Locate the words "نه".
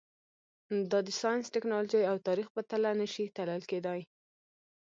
2.99-3.07